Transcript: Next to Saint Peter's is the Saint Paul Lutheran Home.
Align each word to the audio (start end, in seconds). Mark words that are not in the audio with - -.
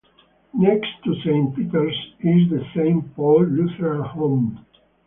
Next 0.55 0.89
to 1.03 1.13
Saint 1.23 1.55
Peter's 1.55 1.93
is 2.21 2.49
the 2.49 2.65
Saint 2.75 3.15
Paul 3.15 3.43
Lutheran 3.45 4.01
Home. 4.01 4.65